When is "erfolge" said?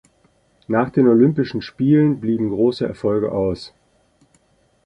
2.87-3.31